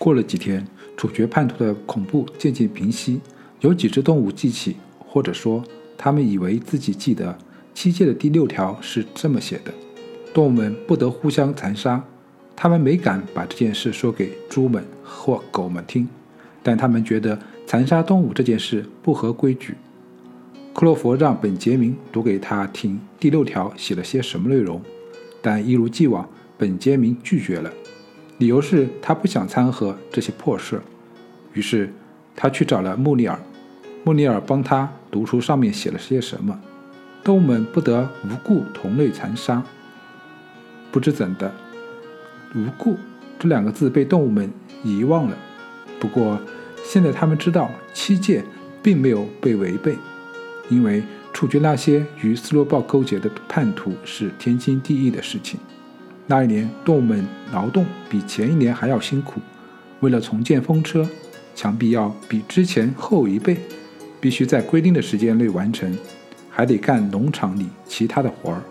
[0.00, 3.20] 过了几天，处决叛徒的恐怖渐渐平息。
[3.60, 5.62] 有几只动物记起，或者说
[5.98, 7.36] 他们以为自己记得，
[7.74, 9.70] 七戒的第六条是这么写的：
[10.32, 12.02] 动物们不得互相残杀。
[12.56, 16.08] 他们没敢把这件事说给猪们或狗们听，
[16.62, 19.74] 但他们觉得残杀动物这件事不合规矩。
[20.72, 24.80] 克洛佛让本杰明读给他听第六条写了些什么内容，
[25.42, 26.26] 但一如既往，
[26.56, 27.70] 本杰明拒绝了。
[28.40, 30.80] 理由是他不想掺和这些破事，
[31.52, 31.92] 于是
[32.34, 33.38] 他去找了穆尼尔，
[34.02, 36.58] 穆尼尔帮他读出上面写了些什么：
[37.22, 39.62] 动物们不得无故同类残杀。
[40.90, 41.52] 不知怎的
[42.56, 42.96] ，“无故”
[43.38, 44.50] 这两个字被动物们
[44.82, 45.36] 遗忘了。
[46.00, 46.40] 不过
[46.82, 48.42] 现在他们知道七戒
[48.82, 49.98] 并没有被违背，
[50.70, 51.02] 因为
[51.34, 55.60] 处决那些与斯洛豹勾结的叛徒是天经地义的事情。
[56.30, 59.40] 那一年，动物们劳动比前一年还要辛苦。
[59.98, 61.04] 为了重建风车，
[61.56, 63.56] 墙壁要比之前厚一倍，
[64.20, 65.92] 必须在规定的时间内完成，
[66.48, 68.62] 还得干农场里其他的活儿。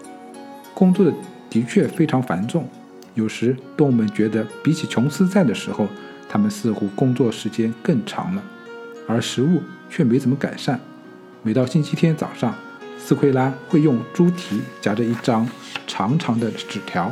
[0.73, 1.11] 工作的
[1.49, 2.65] 的确非常繁重。
[3.13, 5.85] 有时，动物们觉得比起琼斯在的时候，
[6.29, 8.41] 他们似乎工作时间更长了，
[9.05, 10.79] 而食物却没怎么改善。
[11.43, 12.55] 每到星期天早上，
[12.97, 15.45] 斯奎拉会用猪蹄夹着一张
[15.85, 17.11] 长长的纸条。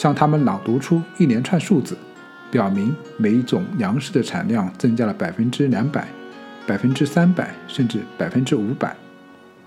[0.00, 1.94] 向他们朗读出一连串数字，
[2.50, 6.08] 表明每一种粮食的产量增加了百分之两百、
[6.66, 8.96] 百分之三百，甚至百分之五百。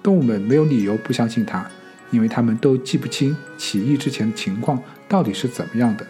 [0.02, 1.64] 动物们没有理由不相信他，
[2.10, 6.04] 因为他们都记不清起义之前的情况到底是怎么样的。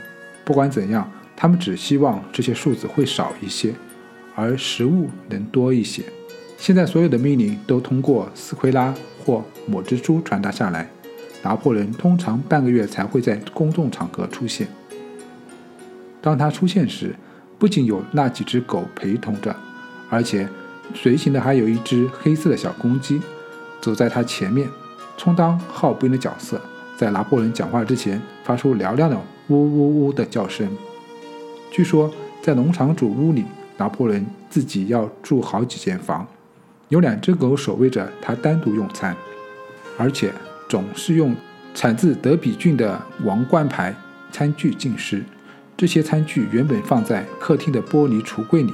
[0.46, 3.76] 不管怎样，他们只希望这些数字会少一些，
[4.36, 6.02] 而食物能多一些。
[6.58, 10.90] 现在所有的命令都通过斯奎拉或抹蜘蛛传达下来。
[11.44, 14.68] 拿破仑通常半个月才会在公众场合出现。
[16.22, 17.14] 当他出现时，
[17.60, 19.54] 不仅有那几只狗陪同着，
[20.10, 20.48] 而且
[20.96, 23.22] 随行的还有一只黑色的小公鸡，
[23.82, 24.68] 走在他前面，
[25.18, 26.60] 充当号兵的角色，
[26.96, 29.18] 在拿破仑讲话之前发出嘹亮的
[29.50, 30.66] 呜呜呜的叫声。
[31.70, 32.10] 据说，
[32.42, 33.44] 在农场主屋里，
[33.76, 36.26] 拿破仑自己要住好几间房，
[36.88, 39.14] 有两只狗守卫着他单独用餐，
[39.98, 40.32] 而且。
[40.74, 41.36] 总是用
[41.76, 43.96] 产自德比郡的王冠牌
[44.32, 45.24] 餐具进食。
[45.78, 48.74] 这些餐具原本放在客厅的玻璃橱柜里。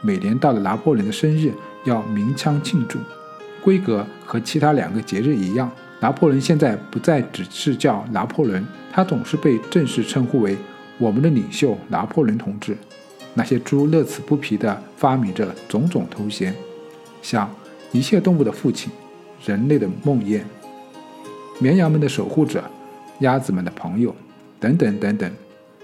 [0.00, 1.52] 每年到了拿破仑的生日，
[1.82, 3.00] 要鸣枪庆祝。
[3.60, 5.68] 规格和其他两个节日一样。
[5.98, 10.56] 拿破仑现在不再只是叫拿破仑，他总是被正式称呼为
[10.98, 12.76] 我们的领袖拿破仑同志。
[13.34, 16.54] 那些猪乐此不疲地发明着种种头衔，
[17.20, 17.52] 像
[17.90, 18.92] 一切动物的父亲、
[19.44, 20.42] 人类的梦魇。
[21.62, 22.64] 绵羊们的守护者，
[23.18, 24.14] 鸭子们的朋友，
[24.58, 25.30] 等等等等。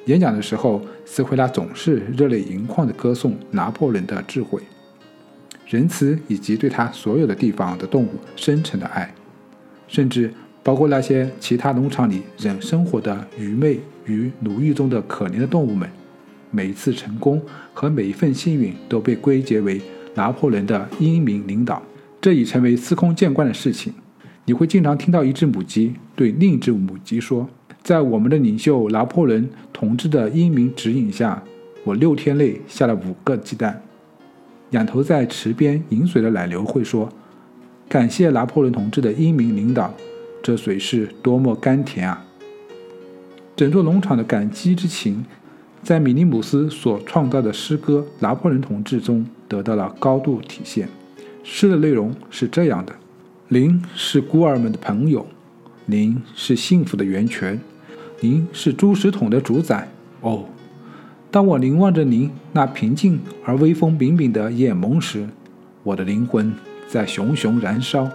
[0.06, 4.62] 演讲的时候，斯奎拉总是热泪盈眶地歌颂拿破仑的智慧、
[5.66, 9.12] 仁慈以及对他所有的地方的动物深沉的爱，
[9.86, 10.32] 甚至
[10.62, 15.86] 包括那些其他农场里仍生活的愚昧与奴役中的可怜的动物们。
[16.50, 17.42] 每一次成功
[17.74, 19.78] 和每一份幸运都被归结为
[20.14, 21.82] 拿破仑的英明领导，
[22.18, 23.92] 这已成为司空见惯的事情。
[24.46, 27.48] 你会经常听到一只母鸡对另一只母鸡说
[27.82, 31.42] ：“在我们的领袖拿破仑同志的英明指引下，
[31.82, 33.82] 我六天内下了五个鸡蛋。”
[34.70, 37.08] 仰头在池边饮水的奶牛会说
[37.88, 39.92] ：“感谢拿破仑同志的英明领导，
[40.40, 42.24] 这水是多么甘甜啊！”
[43.56, 45.24] 整座农场的感激之情，
[45.82, 50.88] 在米尼姆斯所创造的诗歌《拿破仑同志》中得到了高度体现。
[51.42, 52.94] 诗的内容是这样的。
[53.48, 55.24] 您是孤儿们的朋友，
[55.84, 57.60] 您是幸福的源泉，
[58.18, 59.88] 您是猪食桶的主宰。
[60.20, 60.46] 哦，
[61.30, 65.28] 当我凝望着您那平静而威风凛凛的眼眸时，
[65.84, 66.52] 我的灵魂
[66.88, 68.10] 在熊熊燃烧。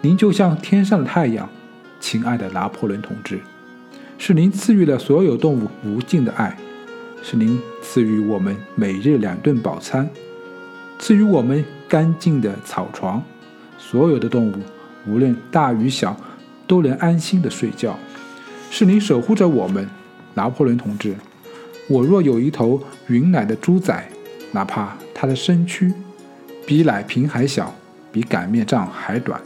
[0.00, 1.48] 您就像天上的太阳，
[2.00, 3.38] 亲爱的拿破仑同志，
[4.18, 6.56] 是您赐予了所有动物无尽的爱，
[7.22, 10.10] 是您赐予我们每日两顿饱餐，
[10.98, 13.22] 赐予我们干净的草床。
[13.90, 14.54] 所有的动物，
[15.06, 16.16] 无论大与小，
[16.66, 17.98] 都能安心的睡觉。
[18.70, 19.86] 是你守护着我们，
[20.32, 21.14] 拿破仑同志。
[21.86, 24.08] 我若有一头云奶的猪仔，
[24.52, 25.92] 哪怕它的身躯
[26.66, 27.74] 比奶瓶还小，
[28.10, 29.38] 比擀面杖还短，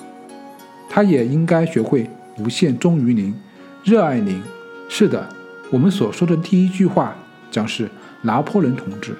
[0.88, 2.08] 它也应该学会
[2.38, 3.34] 无限忠于您，
[3.82, 4.40] 热爱您。
[4.88, 5.28] 是的，
[5.70, 7.14] 我们所说的第一句话
[7.50, 7.90] 将是
[8.22, 9.16] 拿破仑同志。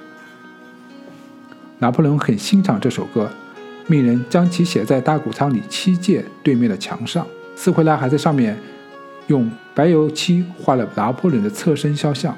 [1.80, 3.28] 拿破仑很欣赏这首歌。
[3.88, 7.26] 命人将其写在大谷仓里七界对面的墙上。
[7.56, 8.56] 斯奎拉还在上面
[9.26, 12.36] 用白油漆画了拿破仑的侧身肖像。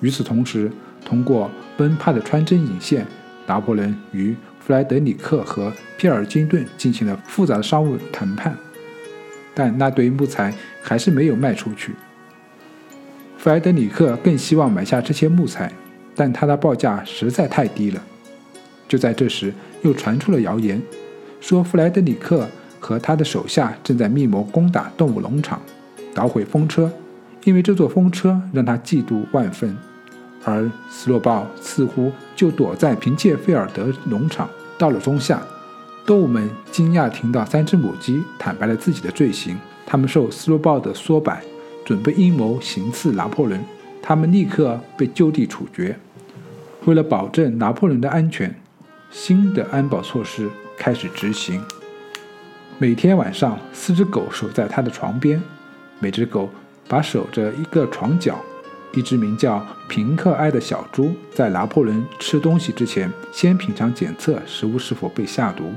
[0.00, 0.68] 与此同时，
[1.04, 3.06] 通过温帕的穿针引线，
[3.46, 8.56] 拿破仑与弗莱德里克和皮尔金顿进行了复杂的商务谈判，
[9.54, 10.52] 但那堆木材
[10.82, 11.94] 还是没有卖出去。
[13.38, 15.70] 弗莱德里克更希望买下这些木材，
[16.16, 18.02] 但他的报价实在太低了。
[18.88, 19.52] 就在这时，
[19.82, 20.80] 又传出了谣言，
[21.40, 22.46] 说弗莱德里克
[22.78, 25.60] 和他的手下正在密谋攻打动物农场，
[26.14, 26.90] 捣毁风车，
[27.44, 29.76] 因为这座风车让他嫉妒万分。
[30.44, 34.48] 而斯洛鲍似乎就躲在凭借费尔德农场。
[34.76, 35.42] 到了中夏，
[36.04, 41.42] 动物们惊讶听到三只母鸡坦白了自己的罪行，他们受斯洛鲍的唆摆，
[41.84, 43.58] 准备阴谋行刺拿破仑。
[44.02, 45.96] 他们立刻被就地处决。
[46.84, 48.54] 为了保证拿破仑的安全，
[49.16, 51.62] 新的安保措施开始执行。
[52.78, 55.40] 每天晚上，四只狗守在他的床边，
[56.00, 56.50] 每只狗
[56.88, 58.44] 把守着一个床角。
[58.92, 65.72] 一只名叫平克埃的小猪，在拿破仑吃东西之前，先品尝检测食物是否被下毒。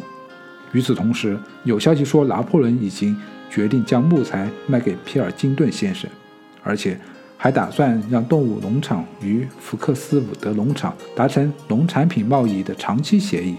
[0.71, 3.15] 与此同时，有消息说拿破仑已经
[3.51, 6.09] 决定将木材卖给皮尔金顿先生，
[6.63, 6.99] 而且
[7.37, 13.55] 还打算让动物农场与福克斯伍德农场达成农产品贸易的长期协议。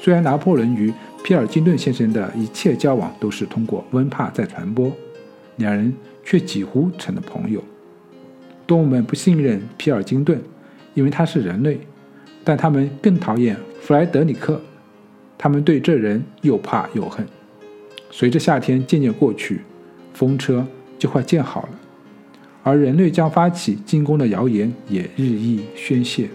[0.00, 0.94] 虽然拿破仑与
[1.24, 4.92] 皮尔金顿先生的一切交往都是通过温帕在传播，
[5.56, 5.92] 两人
[6.24, 7.62] 却几乎成了朋友。
[8.66, 10.40] 动物们不信任皮尔金顿，
[10.94, 11.80] 因为他是人类，
[12.44, 14.60] 但他们更讨厌弗莱德里克。
[15.36, 17.26] 他们对这人又怕又恨。
[18.10, 19.60] 随着夏天渐渐过去，
[20.12, 20.66] 风车
[20.98, 21.68] 就快建好了，
[22.68, 26.28] 而人类将发起进攻的谣言也日益宣泄。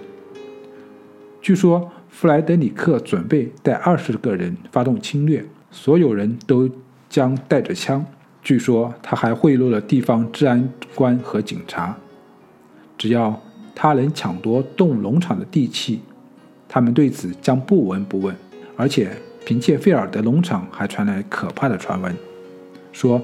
[1.40, 6.68] 据说弗莱德里克准备带二十个人发动侵略，所有人都
[7.08, 8.04] 将带着枪。
[8.42, 11.96] 据说他还贿赂了地方治安官和警察。
[12.98, 13.40] 只要
[13.76, 16.00] 他能抢夺动物农场的地契，
[16.68, 18.36] 他们对此将不闻不问。
[18.76, 19.12] 而且，
[19.46, 22.16] 凭借费尔德农场还传来可怕的传闻，
[22.92, 23.22] 说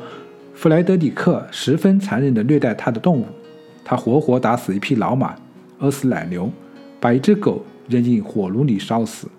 [0.59, 3.25] 弗莱德里克十分残忍地虐待他的动物，
[3.81, 5.33] 他活活打死一匹老马，
[5.77, 6.51] 饿死奶牛，
[6.99, 9.29] 把一只狗扔进火炉里烧死，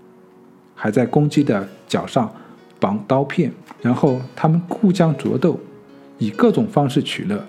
[0.75, 2.33] 还在公鸡的脚上
[2.79, 3.53] 绑刀片，
[3.83, 5.61] 然后他们互相搏斗，
[6.17, 7.45] 以各种方式取乐。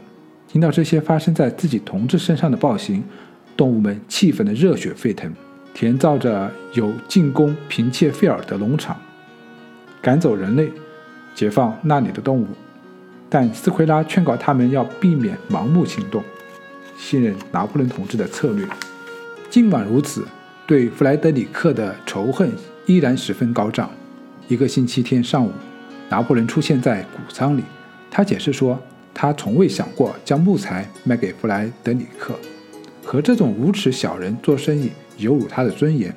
[0.49, 3.01] 听到这些发生在自己同志身上的暴行，
[3.55, 5.33] 动物们气愤得热血沸腾，
[5.73, 8.97] 填造着有进攻平切费尔德农场，
[10.01, 10.69] 赶走人类，
[11.33, 12.45] 解放那里的动物。
[13.31, 16.21] 但斯奎拉劝告他们要避免盲目行动，
[16.97, 18.67] 信任拿破仑同志的策略。
[19.49, 20.27] 尽管如此，
[20.67, 22.51] 对弗莱德里克的仇恨
[22.85, 23.89] 依然十分高涨。
[24.49, 25.51] 一个星期天上午，
[26.09, 27.63] 拿破仑出现在谷仓里，
[28.11, 28.77] 他解释说。
[29.13, 32.33] 他从未想过将木材卖给弗莱德里克，
[33.03, 36.15] 和这种无耻小人做生意有辱他的尊严。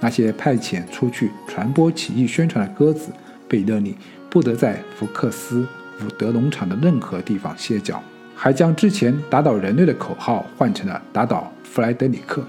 [0.00, 3.10] 那些派遣出去传播起义宣传的鸽子
[3.48, 3.96] 被勒令
[4.28, 5.66] 不得在福克斯
[6.04, 8.02] 伍德农场的任何地方歇脚，
[8.34, 12.42] 还将之前打倒人类的口号换成了打倒弗莱德里克。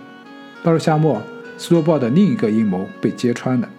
[0.63, 1.21] 到了夏末，
[1.57, 3.69] 斯洛鲍的另一个阴谋被揭穿了。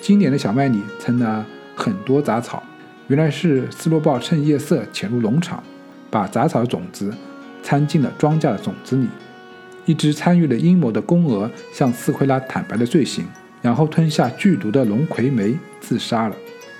[0.00, 1.44] 今年的小麦里存了
[1.74, 2.62] 很多杂草。
[3.08, 5.62] 原来是斯洛鲍趁夜色潜入农场，
[6.10, 7.10] 把杂草种子
[7.62, 9.08] 掺进了庄稼的种子里。
[9.86, 13.24] 一只参与了阴谋的公鹅向斯奎拉坦白了罪行，
[13.62, 16.36] 然后吞下剧毒的龙葵梅自杀了。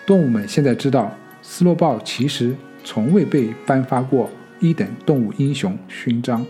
[0.06, 1.16] 动物们现在知道，
[1.50, 4.28] 斯洛豹其实从未被颁发过
[4.60, 6.44] 一等动物英雄勋章。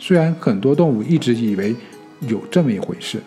[0.00, 1.76] 虽然很多动物一直以为
[2.22, 3.22] 有这么一回事，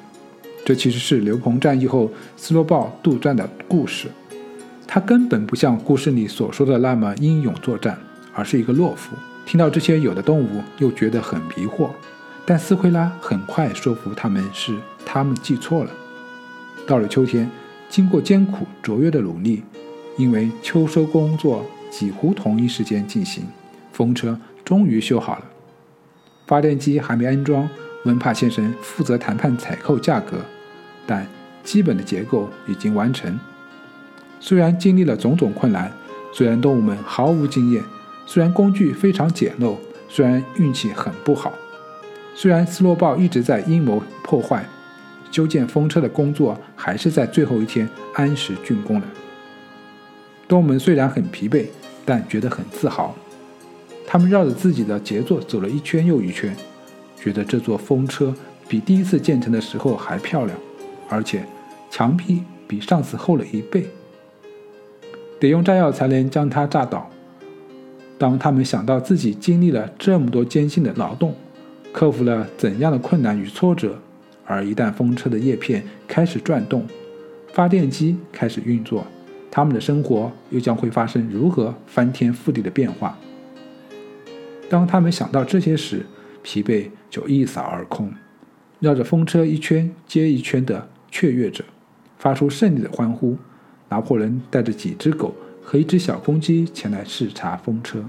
[0.66, 4.10] 这其实是刘鹏战役后斯洛豹杜撰的故事。
[4.86, 7.98] 他根本不像故事里所说的那么英勇作战，
[8.34, 9.16] 而是一个懦夫。
[9.46, 11.90] 听到这些，有的动物又觉得很迷惑，
[12.46, 15.92] 但斯奎拉很快说服他们是他们记错了。
[16.86, 17.50] 到了秋天，
[17.90, 19.64] 经过艰苦卓越的努力，
[20.22, 23.44] 因为秋收工作几乎同一时间进行，
[23.92, 25.46] 风车终于修好了。
[26.46, 27.68] 发电机还没安装，
[28.06, 30.38] 温帕先生负责谈判采购价格，
[31.08, 31.26] 但
[31.64, 33.40] 基本的结构已经完成。
[34.40, 35.92] 虽然经历了种种困难，
[36.32, 37.84] 虽然动物们毫无经验，
[38.28, 39.76] 虽然工具非常简陋，
[40.08, 41.52] 虽然运气很不好，
[42.36, 44.64] 虽然斯洛豹一直在阴谋破坏，
[45.32, 49.08] 修建风车的工作还是在最后一天按时竣工了。
[50.52, 51.66] 动物们虽然很疲惫，
[52.04, 53.16] 但觉得很自豪。
[54.06, 56.54] 他们绕着自己的杰作走了一圈又一圈，
[57.18, 58.36] 觉得这座风车
[58.68, 60.60] 比第一次建成的时候还漂亮，
[61.08, 61.46] 而且
[61.90, 63.88] 墙壁比上次厚了一倍。
[65.40, 67.10] 得用炸药才能将它炸倒。
[68.18, 71.34] 当他们想到自己经历了这么多艰辛的劳动，
[71.94, 73.98] 克服了怎样的困难与挫折。
[74.46, 76.86] 而一旦风车的叶片开始转动，
[77.54, 79.08] 发电机开始运作，
[79.52, 83.18] 他们的生活又将会发生如何翻天覆地的变化？
[84.70, 86.06] 当他们想到这些时，
[86.42, 88.12] 疲惫就一扫而空。
[88.80, 91.64] 绕着风车一圈接一圈地雀跃着，
[92.18, 93.38] 发出胜利的欢呼。
[93.90, 98.02] 拿破仑带着几只狗和一只小公鸡前来视察风车，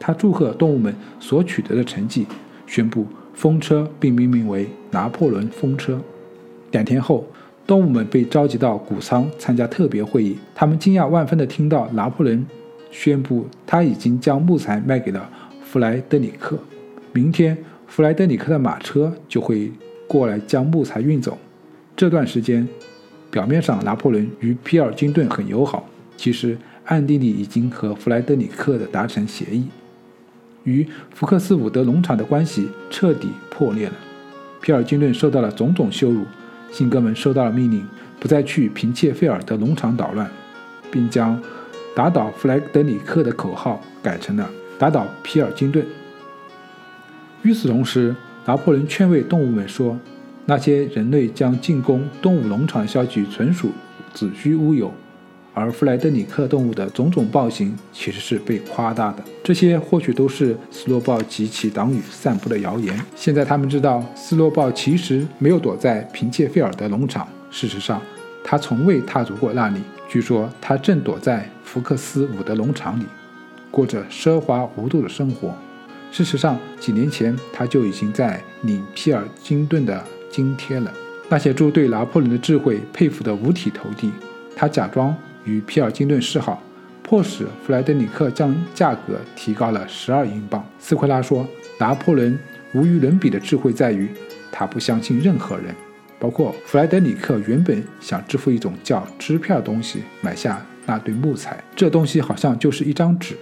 [0.00, 2.26] 他祝贺动物们所取得的成绩，
[2.66, 6.00] 宣布风车并命名为拿破仑风车。
[6.72, 7.24] 两天后，
[7.68, 12.46] 动物们被召集到谷仓参加特别会议，他们惊讶万分地听到拿破仑
[12.90, 15.28] 宣布他已经将木材卖给了
[15.62, 16.58] 弗莱德里克，
[17.12, 17.56] 明天。
[17.86, 19.70] 弗莱德里克的马车就会
[20.06, 21.36] 过来将木材运走。
[21.94, 22.66] 这段时间，
[23.30, 29.66] 表面上拿破仑与皮尔金顿很友好，其实暗地里已经和弗莱德里克的达成协议，
[30.64, 33.94] 与福克斯伍德农场的关系彻底破裂了。
[34.62, 36.24] 皮尔金顿受到了种种羞辱，
[36.70, 37.86] 信哥们收到了命令，
[38.20, 40.30] 不再去平切费尔德农场捣乱，
[40.90, 41.40] 并将
[41.94, 44.48] 打倒弗莱德里克的口号改成了
[44.78, 45.84] 打倒皮尔金顿。
[47.42, 49.98] 与此同时，拿破仑劝慰动物们说
[50.46, 53.70] ：“那些人类将进攻动物农场的消息纯属
[54.12, 54.92] 子虚乌有，
[55.58, 59.24] 而弗莱德里克动物的种种暴行其实是被夸大的。
[59.42, 62.98] 这些或许都是斯洛鲍及其党羽散布的谣言。
[63.16, 68.00] 现在他们知道，斯洛鲍其实没有躲在平切菲尔德农场，事实上，
[68.44, 69.80] 他从未踏足过那里。
[70.08, 73.04] 据说，他正躲在福克斯伍德农场里，
[73.70, 75.54] 过着奢华无度的生活。”
[76.10, 80.90] 事实上，几年前他就已经在领皮尔金顿的津贴了。
[81.28, 84.10] 那些猪对拿破仑的智慧佩服得五体投地。
[84.56, 86.62] 他假装与皮尔金顿示好，
[87.02, 90.64] 迫使弗莱德里克将价格提高了十二英镑。
[90.78, 91.46] 斯奎拉说
[91.78, 92.38] ：“拿破仑
[92.74, 94.08] 无与伦比的智慧在于，
[94.52, 95.74] 他不相信任何人，
[96.18, 97.38] 包括弗莱德里克。
[97.46, 103.36] 原本想支付一种叫支票的东西买下那堆木材，这东西好像就是一张纸。”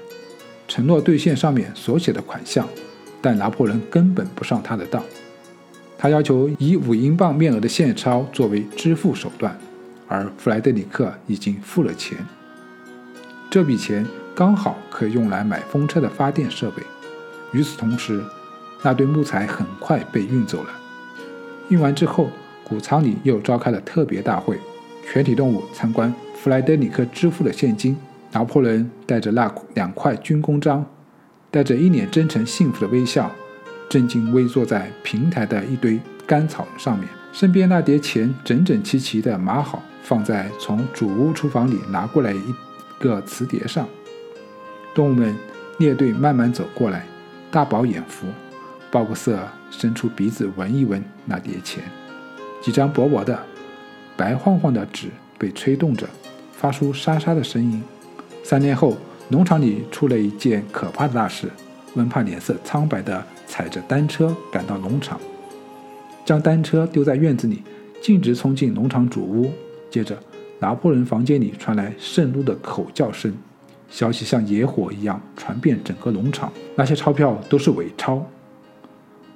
[0.68, 2.68] 承诺兑现上面所写的款项，
[3.20, 5.02] 但拿破仑根本不上他的当。
[5.98, 9.56] 他要求以五英镑面额的现钞作为支付手段，
[10.08, 12.18] 而弗莱德里克已经付了钱。
[13.50, 16.82] 这笔钱刚好可以用来买风车的发电设备。
[17.52, 18.22] 与此同时，
[18.82, 20.70] 那堆木材很快被运走了。
[21.68, 22.28] 运完之后，
[22.64, 24.58] 谷仓里又召开了特别大会，
[25.10, 27.96] 全体动物参观弗莱德里克支付的现金。
[28.32, 30.84] 拿破仑带着那两块军功章，
[31.50, 33.30] 带着一脸真诚幸福的微笑，
[33.88, 37.08] 正襟危坐在平台的一堆干草上面。
[37.38, 42.54] 身边那叠钱整整齐齐地码好，放在从主屋厨房里拿过来一
[42.98, 43.86] 个瓷碟上。
[44.94, 45.36] 动物们
[45.76, 47.04] 列队慢慢走过来，
[47.50, 48.26] 大饱眼福。
[48.90, 49.38] 鲍克瑟
[49.70, 51.84] 伸出鼻子闻一闻那叠钱，
[52.62, 53.38] 几张薄薄的、
[54.16, 56.08] 白晃晃的纸被吹动着，
[56.54, 57.82] 发出沙沙的声音。
[58.42, 58.96] 三年后，
[59.28, 61.50] 农场里出了一件可怕的大事。
[61.96, 65.20] 温帕脸色苍白地踩着单车赶到农场，
[66.26, 67.62] 将单车丢在院子里，
[68.02, 69.50] 径直冲进农场主屋。
[69.88, 70.18] 接着，
[70.58, 73.32] 拿破仑房间里传来盛怒的口叫声，
[73.88, 76.52] 消息像野火一样传遍整个农场。
[76.74, 78.26] 那些钞票都是伪钞。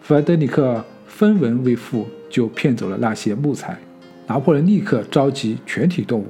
[0.02, 3.78] 弗莱德里克分文未付就骗走了那些木材。
[4.26, 6.26] 拿破仑立刻召集全体动物。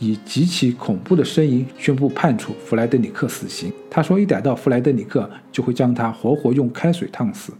[0.00, 3.72] 以极其恐怖的声音宣布判处弗莱德里克死刑。
[3.88, 7.54] 他说：“一逮到弗莱德里克，就会将他活活用开水烫死。”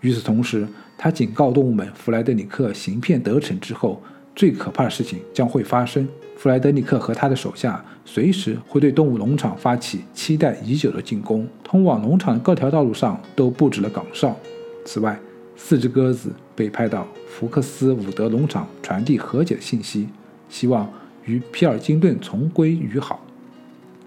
[0.00, 4.02] 与此同时，他警告动物们：弗莱德里克行骗得逞之后，
[4.34, 6.08] 最可怕的事情将会发生。
[6.36, 11.46] 弗莱德里克和他的手下随时会对动物农场发起期待已久的进攻。
[11.62, 14.36] 通往农场的各条道路上都布置了岗哨。
[14.84, 15.18] 此外，
[15.56, 20.08] 四只鸽子被派到福克斯伍德农场传递和解的信息，
[20.48, 20.88] 希望。
[21.26, 23.24] 与皮尔金顿重归于好。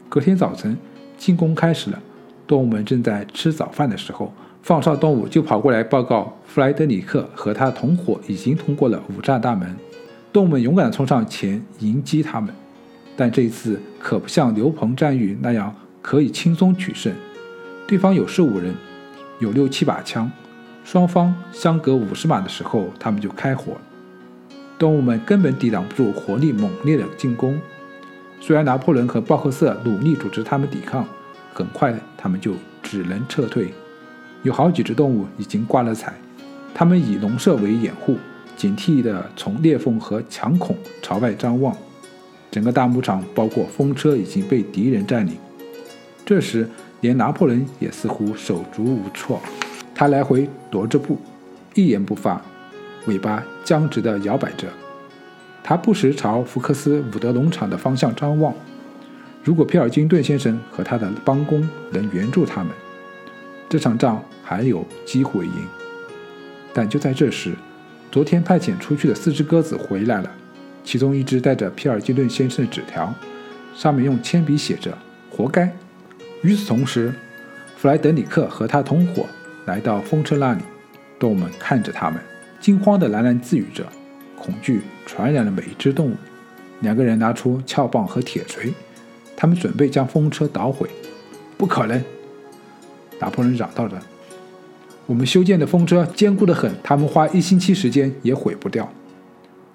[0.08, 0.78] 隔天早晨，
[1.18, 2.00] 进攻开始了。
[2.46, 4.32] 动物们正在吃早饭的时候，
[4.68, 9.74] 放哨动物就跑过来报告：弗莱德里克和他同伙已经通过了五栅大门。
[10.34, 12.54] 动物们勇敢地冲上前迎击他们，
[13.16, 17.14] 但这一次可不像牛棚战役那样可以轻松取胜。
[17.88, 18.76] 对方有十五人，
[19.40, 20.30] 有六七把枪，
[20.84, 23.72] 双方相隔五十码的时候，他们就开火。
[24.78, 27.58] 动物们根本抵挡不住火力猛烈的进攻。
[28.42, 31.08] 虽然拿破仑和鲍克瑟努力组织他们抵抗，
[31.54, 32.52] 很快他们就
[32.84, 33.72] 只能撤退。
[34.48, 36.14] 有好几只动物已经挂了彩，
[36.74, 38.18] 它们以笼舍为掩护，
[38.56, 41.76] 警惕地从裂缝和墙孔朝外张望。
[42.50, 45.34] 整个大牧场，包括风车，已经被敌人占领。
[46.26, 46.66] 这时，
[47.02, 49.42] 连拿破仑也似乎手足无措。
[49.94, 51.18] 他来回踱着步，
[51.74, 52.42] 一言不发，
[53.06, 54.70] 尾巴僵直地摇摆着。
[55.62, 58.54] 他不时朝福克斯伍德农场的方向张望。
[59.44, 62.72] 如果皮尔金顿先生和他的帮工能援助他们，
[63.70, 65.68] 这场仗还有机会赢。
[66.74, 67.54] 但就在这时，
[68.12, 70.32] 昨天派遣出去的四只鸽子回来了，
[70.84, 73.14] 其中一只带着皮尔金顿先生的纸条，
[73.76, 74.98] 上面用铅笔写着
[75.30, 75.72] “活该”。
[76.44, 77.14] 与此同时，
[77.76, 79.26] 弗莱德里克和他同伙
[79.66, 80.62] 来到风车那里，
[81.20, 82.20] 动物们看着他们，
[82.60, 83.86] 惊慌地喃喃自语着。
[84.38, 86.16] 恐惧传染了每一只动物。
[86.82, 88.72] 两个人拿出撬棒和铁锤，
[89.36, 90.88] 他们准备将风车捣毁。
[91.58, 92.02] 不可能！
[93.20, 93.98] 拿破仑嚷道着
[95.08, 98.90] ：“我们修建的风车坚固得很，他们花一星期时间也毁不掉。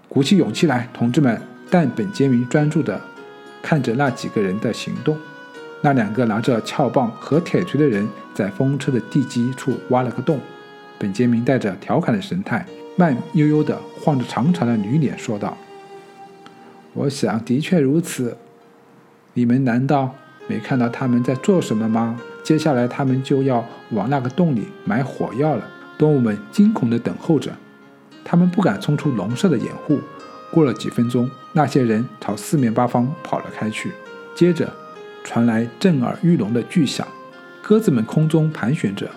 [0.09, 3.01] 鼓起勇气来，同志们！”但本杰明专注地
[3.63, 5.17] 看着那几个人的行动。
[5.81, 10.39] 那两个拿着撬棒和铁锤的人在风车的地基处挖了个洞。
[10.99, 12.67] 本杰明带着调侃的神态。
[12.95, 15.57] 慢悠悠地晃着长长的驴脸说道
[16.93, 18.37] ：“我想的确如此。
[19.33, 20.15] 你们难道
[20.47, 22.21] 没看到他们在做什么吗？
[22.43, 25.69] 接下来他们就要往那个洞里埋火药了。”
[25.99, 27.53] 动物们惊恐地等候着，
[28.25, 30.01] 他们不敢冲出笼舍的掩护。
[30.51, 33.93] 过了几分钟，那些人朝四面八方跑了开去。
[34.35, 34.69] 接着
[35.23, 37.07] 传来震耳欲聋的巨响，
[37.63, 39.09] 鸽子们空中盘旋着。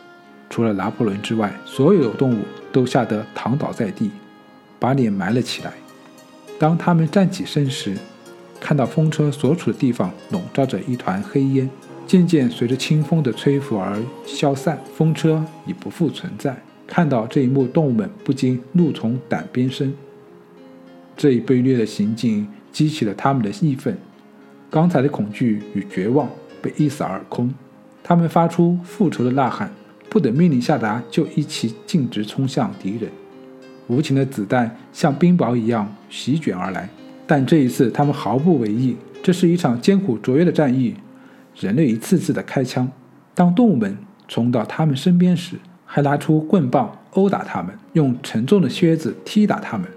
[0.48, 4.12] 除了拿破仑之外，所有的动物都吓得躺倒在地，
[4.78, 5.74] 把脸埋了起来。
[6.60, 7.98] 当他们站起身时，
[8.60, 11.68] 看到风车所处的地方笼罩着一团黑烟，
[12.08, 16.56] 渐渐随着清风的吹拂而消散，风车已不复存在。
[16.88, 19.94] 看到这一幕，动物们不禁怒从胆边生。
[21.18, 23.98] 这一卑劣的行径激起了他们的义愤，
[24.70, 26.30] 刚才的恐惧与绝望
[26.62, 27.52] 被一扫而空，
[28.04, 29.72] 他们发出复仇的呐喊。
[30.08, 33.10] 不等命令下达，就一齐径直冲向敌人。
[33.88, 36.88] 无情的子弹像冰雹一样席卷而来，
[37.28, 38.96] 但这一次他们毫不为意。
[39.22, 40.96] 这是一场艰苦卓越的战役。
[41.60, 42.92] 人类一次次的开枪，
[43.34, 49.88] 当动物们冲到他们身边时，还拿出棍棒殴打他们，用沉重的靴子踢打他们。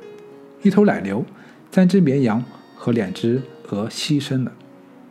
[0.63, 1.25] 一头奶牛、
[1.71, 2.45] 三只绵羊
[2.75, 4.53] 和两只鹅牺牲了，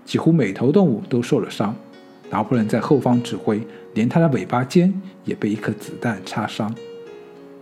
[0.05, 1.75] 几乎每头动物都受了伤。
[2.29, 3.61] 拿破仑在后方指挥。
[3.93, 4.93] 连他的尾巴尖
[5.25, 6.71] 也被一颗子弹插伤，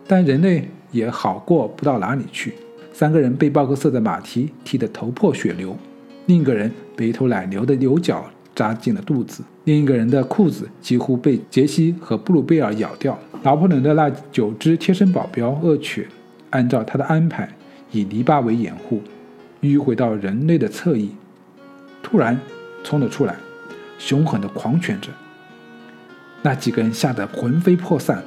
[0.06, 2.56] 但人类也好过不到哪里去。
[2.91, 5.78] 三个人被鲍克瑟的马蹄踢得头破血流，
[6.26, 13.19] 另一个人被一头奶牛的牛角扎进了肚子，另一个人的裤子几乎被杰西和布鲁贝尔咬掉。
[13.43, 16.03] 拿破仑的那九只贴身保镖恶犬，
[16.49, 17.47] 按照他的安排，
[17.91, 19.01] 以篱笆为掩护，
[19.61, 21.11] 迂回到人类的侧翼，
[22.01, 22.39] 突然
[22.83, 23.35] 冲了出来，
[23.99, 25.09] 凶狠地狂犬着。
[26.41, 28.23] 那几个人吓得魂飞魄散，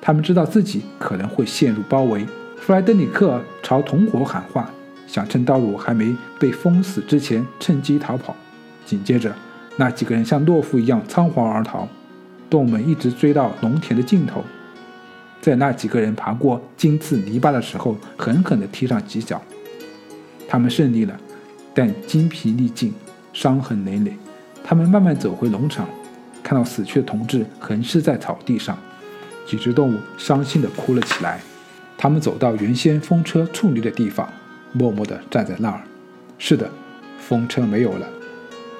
[0.00, 2.26] 他们知道自己可能会陷入包围。
[2.56, 4.70] 弗莱德里克朝同伙喊话，
[5.06, 8.36] 想趁道路还没被封死之前趁机逃跑。
[8.84, 9.34] 紧接着，
[9.80, 11.88] 那几个人像懦夫一样仓皇而逃。
[12.50, 14.44] 动物们一直追到农田的尽头，
[15.40, 19.40] 在那几个人爬过荆刺泥巴的时候，狠狠地踢上几脚。
[20.46, 21.18] 他们胜利了，
[21.72, 22.92] 但精疲力尽，
[23.32, 24.14] 伤痕累累。
[24.62, 25.88] 他们慢慢走回农场。
[26.42, 28.76] 看到死去的同志横尸在草地上，
[29.46, 31.40] 几只动物伤心地哭了起来。
[31.96, 34.28] 他们走到原先风车矗立的地方，
[34.72, 35.80] 默默地站在那儿。
[36.36, 36.68] 是的，
[37.18, 38.06] 风车没有了，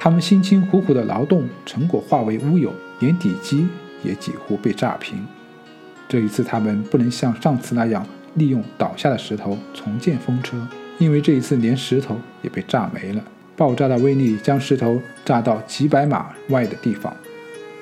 [0.02, 3.68] 他们辛辛苦苦的劳动成果化为乌有，连底基
[4.02, 5.22] 也几乎被炸平。
[6.08, 10.56] 这一次，他们不能像上次那样利用倒下的石头重建风车，
[10.96, 13.22] 因为这一次连石头也被炸没了。
[13.54, 17.14] 爆炸的威力将石头炸到几百码外的地方。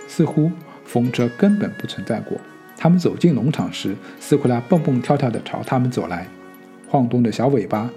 [0.08, 0.50] 似乎
[0.84, 2.36] 风车根本不存在过。
[2.76, 6.26] 他们走进农场时，斯库拉蹦蹦跳跳地朝他们走来，
[6.88, 7.88] 晃动着小尾巴，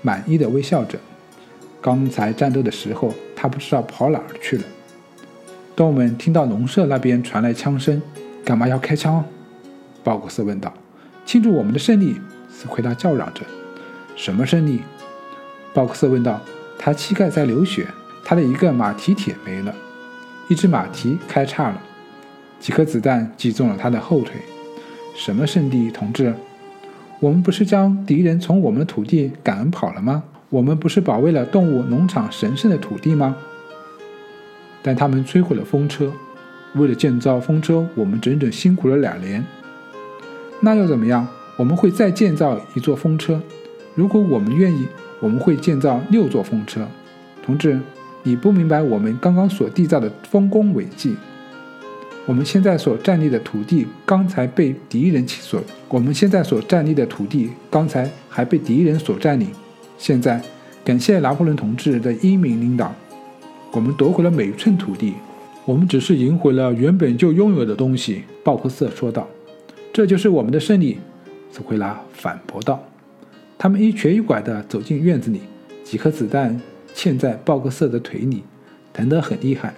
[0.00, 0.98] 满意的微笑着。
[1.80, 4.64] 刚才战斗的时候，他不知道跑哪儿去了。
[5.76, 8.02] 动物们听到农舍那边传来枪声，
[8.44, 9.24] 干嘛要开枪？
[10.02, 10.72] 鲍克斯问道。
[11.24, 12.20] 庆祝我们的胜利！
[12.50, 13.42] 斯奎拉叫嚷着。
[14.16, 14.80] 什么胜利？
[15.72, 16.40] 鲍克斯问道。
[16.78, 17.86] 他膝盖在流血，
[18.24, 19.74] 他的一个马蹄铁没了。
[20.48, 21.82] 一只马蹄开叉了，
[22.58, 24.36] 几颗子弹击中了他的后腿。
[25.14, 26.32] 什么圣地，同志？
[27.20, 30.22] 我们不是将敌人从我们的土地赶跑了吗？
[30.50, 33.36] 我们不是保卫了动物农场神圣的土地吗？
[34.82, 36.10] 但他们摧毁了风车。
[36.74, 39.44] 为了建造风车，我们整整辛苦了两年。
[40.60, 41.26] 那又怎么样？
[41.56, 43.40] 我们会再建造一座风车。
[43.94, 44.86] 如果我们愿意，
[45.20, 46.86] 我们会建造六座风车，
[47.42, 47.78] 同志。
[48.22, 51.16] 你不明白我们刚刚所缔造的丰功伟绩。
[52.26, 59.48] 我们现在所站立的土地刚才被敌人所，我们现在所站立的土地刚才还被敌人所占领。
[59.98, 60.40] 现在，
[60.84, 62.94] 感谢拿破仑同志的英明领导，
[63.72, 65.14] 我们夺回了每一寸土地。
[65.64, 69.28] 我们只是赢回了原本就拥有的东西。”鲍克瑟说道。
[69.92, 70.98] “这就是我们的胜利。”
[71.52, 72.82] 斯奎拉反驳道。
[73.58, 75.40] 他们一瘸一拐地走进院子里，
[75.82, 76.58] 几颗子弹
[76.94, 78.44] 嵌在鲍克瑟的腿里，
[78.92, 79.74] 疼得很厉害。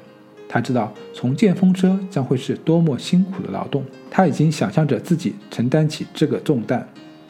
[0.47, 6.87] 他知道重建风车将会是多么辛苦的劳动，他已经想象着自己承担起这个重担，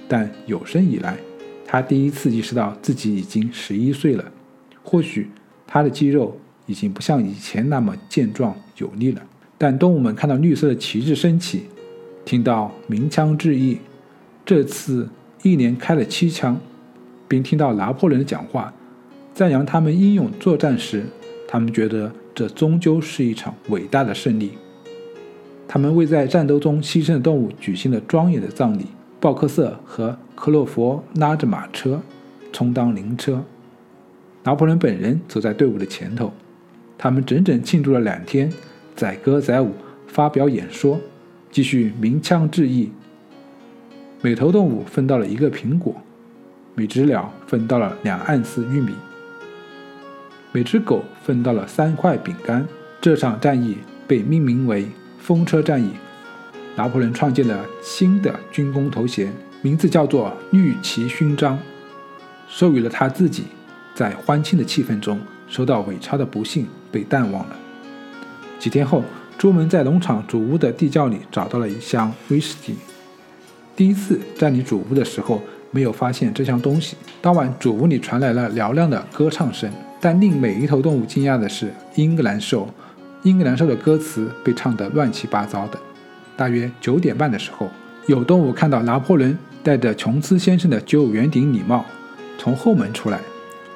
[0.09, 1.17] 但有生以来，
[1.71, 4.25] 他第一次意识到自己已经十一岁了。
[4.83, 5.31] 或许
[5.69, 9.23] 他的肌肉已经不像以前那么健壮有力了，
[9.57, 11.67] 但动物们看到绿色的旗帜升起，
[12.25, 13.79] 听到鸣枪致意，
[14.45, 15.09] 这次
[15.45, 16.61] 一连开了七枪，
[17.29, 18.75] 并听到拿破仑的讲话，
[19.33, 21.05] 赞扬他们英勇作战时，
[21.47, 22.11] 他们觉得。
[22.33, 24.53] 这终究是一场伟大的胜利。
[25.69, 28.87] 他们为在战斗中牺牲的动物举行了庄严的葬礼。
[29.21, 32.01] 鲍克瑟和克洛佛拉着马车，
[32.53, 33.45] 充当灵车。
[34.43, 36.33] 拿破仑本人走在队伍的前头。
[36.97, 38.51] 他们整整庆祝了两天，
[38.97, 39.73] 载歌载舞，
[40.07, 40.99] 发表演说，
[41.51, 42.91] 继续鸣枪致意。
[44.23, 45.95] 每头动物分到了一个苹果，
[46.75, 48.95] 每只鸟分到了两盎司玉米。
[50.53, 52.67] 每只狗分到了三块饼干。
[53.03, 54.87] 这场战役被命名为
[55.21, 55.91] “风车战役”。
[56.77, 61.59] 拿破仑创建了新的军功头衔，名字叫做“绿旗勋章”，
[62.49, 63.45] 授予了他自己。
[63.95, 67.57] 在欢庆的气氛中，收到伪钞的不幸被淡忘了。
[68.59, 69.03] 几天后，
[69.37, 72.77] 朱门在农场主屋的地窖里找到了一箱威士忌。
[73.77, 76.97] 第一次占领主屋的时候，没有发现这项东西。
[77.21, 79.71] 当晚，主屋里传来了嘹亮的歌唱声。
[80.03, 82.67] 但令每一头动物惊讶的是，英格兰兽，
[83.23, 85.79] 英格兰兽的歌词被唱得乱七八糟的。
[86.41, 87.71] 大约九点半的时候，
[88.07, 91.85] 有动物看到拿破仑戴着琼斯先生的九五圆顶礼帽，
[92.39, 93.21] 从后门出来，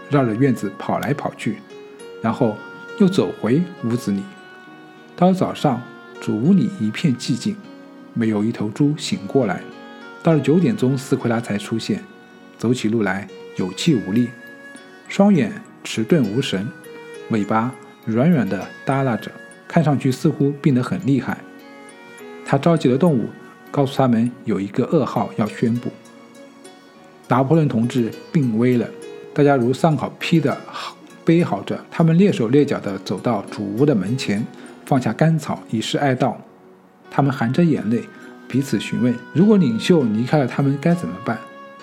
[0.08, 1.58] 绕着院子跑来跑去，
[2.22, 2.56] 然后
[2.98, 4.22] 又走回屋子里。
[5.14, 5.82] 到了早上，
[6.22, 7.54] 主屋里一片寂静，
[8.14, 9.60] 没有一头猪醒过来。
[10.22, 12.02] 到了九点钟，斯奎拉才出现，
[12.56, 14.30] 走起路来有气无力，
[15.06, 15.52] 双眼。
[15.86, 16.66] 迟钝无神，
[17.28, 17.70] 尾巴
[18.06, 19.30] 软软的耷拉着，
[19.68, 21.36] 看上去似乎病得很厉害。
[22.44, 23.28] 他召集了动物，
[23.70, 25.90] 告诉他们有一个噩耗要宣布：
[27.28, 28.86] 拿破仑同志病危了。
[29.32, 30.56] 大家如丧考坯的
[31.24, 34.46] 悲嚎着，他们蹑手蹑脚地走到主屋的门前，
[34.86, 36.34] 放下干草以示哀悼。
[37.10, 38.04] 他们含着眼泪，
[38.46, 41.38] 彼此询问：如果领袖离开了他们该怎么办？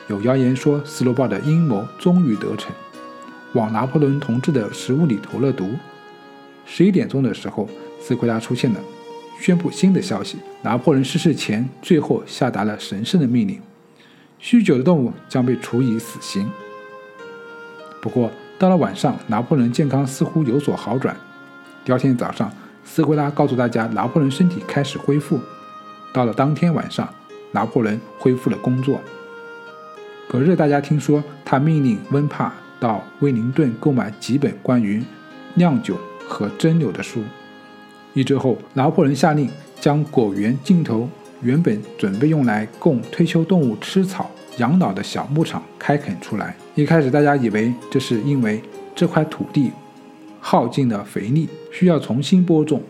[0.07, 2.71] 有谣言说，斯洛鲍的阴谋终于得逞。
[3.53, 5.71] 往拿破仑同志的食物里投了毒。
[6.65, 7.67] 十一点钟的时候，
[7.99, 8.79] 斯奎拉出现了，
[9.41, 13.59] 宣布新的消息：拿破仑逝世前，最后下达了神圣的命令：
[14.39, 16.47] 酗酒的动物将被处以死刑。
[17.99, 21.17] 不过，到了晚上，拿破仑健康似乎有所好转。
[21.83, 22.53] 第二天早上，
[22.85, 25.39] 斯奎拉告诉大家，拿破仑身体开始恢复。
[26.13, 27.11] 到了当天晚上，
[27.51, 29.01] 拿破仑恢复了工作。
[30.29, 32.53] 隔日，大家听说他命令温帕。
[32.79, 35.03] 到威灵顿购买几本关于
[35.53, 37.23] 酿酒和蒸馏的书。
[38.13, 41.07] 一周后，拿破仑下令将果园尽头
[41.41, 46.55] 原本准备用来供退休动物吃草养老的小牧场开垦出来。
[46.75, 48.61] 一开始，大家以为这是因为
[48.93, 49.71] 这块土地
[50.39, 52.81] 耗尽了肥力，需要重新播种。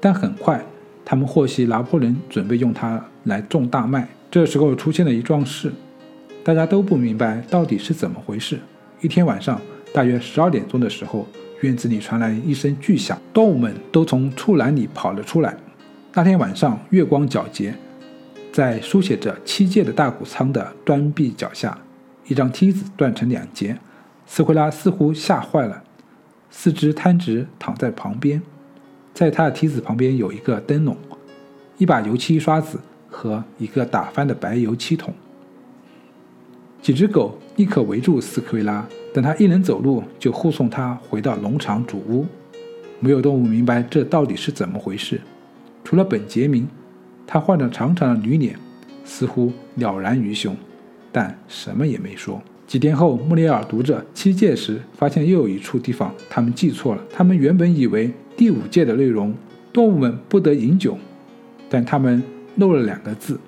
[0.00, 0.64] 但很快，
[1.04, 4.08] 他们获悉拿破仑准备用它来种大麦。
[4.30, 5.72] 这时候出现了一桩事，
[6.44, 8.58] 大家都不明白到底是怎么回事。
[9.00, 9.60] 一天晚上，
[9.92, 11.26] 大约十二点钟的时候，
[11.62, 15.56] 院子里传来一声巨响，动物们都从畜栏里跑了出来。
[16.12, 17.74] 那天晚上，月光皎洁，
[18.52, 21.78] 在书写着七界的大谷仓的端壁脚下，
[22.26, 23.78] 一张梯子断成两截。
[24.26, 25.82] 斯奎拉似乎吓坏了，
[26.50, 28.42] 四肢摊直躺在旁边，
[29.14, 30.96] 在他的梯子旁边有一个灯笼、
[31.78, 35.14] 一把油漆刷子和一个打翻的白油漆桶。
[36.80, 42.26] 几只狗立刻围住斯奎拉，等他一人走路，就护送他回到农场主屋。
[42.98, 45.20] 没有动物明白这到底是怎么回事，
[45.84, 46.68] 除了本杰明，
[47.26, 48.56] 他换着长长的驴脸，
[49.04, 50.56] 似乎了然于胸，
[51.10, 52.40] 但什么也没说。
[52.66, 57.02] 几天后，穆里尔读着七届时，发现又有一处地方他们记错了。
[57.12, 59.34] 他们原本以为第五届的内容
[59.72, 60.96] “动物们不得饮酒”，
[61.68, 62.22] 但他们
[62.56, 63.38] 漏了两个字。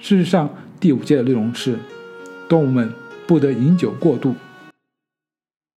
[0.00, 0.48] 事实上，
[0.80, 1.78] 第五届的内容是。
[2.46, 2.92] 动物们
[3.26, 4.34] 不得饮酒过度。